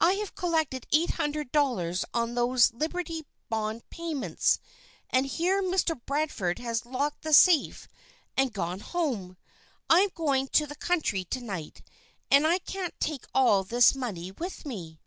[0.00, 4.58] "I have collected eight hundred dollars on those Liberty Bond payments,
[5.10, 6.00] and here Mr.
[6.06, 7.86] Bradford has locked the safe
[8.34, 9.36] and gone home.
[9.90, 11.82] I'm going to the country to night
[12.30, 15.02] and I can't take all this money with me."